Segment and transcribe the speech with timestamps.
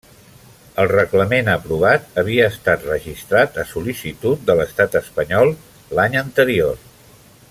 [0.83, 5.53] El reglament aprovat havia estat registrat a sol·licitud de l'estat espanyol
[5.99, 6.87] l'any anterior.